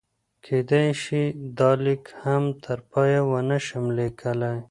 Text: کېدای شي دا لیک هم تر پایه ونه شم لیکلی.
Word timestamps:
کېدای 0.45 0.87
شي 1.03 1.23
دا 1.57 1.71
لیک 1.83 2.03
هم 2.23 2.43
تر 2.63 2.79
پایه 2.91 3.21
ونه 3.29 3.57
شم 3.65 3.85
لیکلی. 3.97 4.53